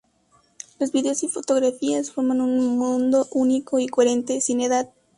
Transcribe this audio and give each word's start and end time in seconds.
Los 0.79 0.91
videos 0.93 1.21
y 1.21 1.27
fotografías 1.27 2.09
forman 2.09 2.41
un 2.41 2.75
mundo 2.79 3.27
único 3.33 3.77
y 3.77 3.85
coherente, 3.87 4.41
sin 4.41 4.61
edad. 4.61 4.89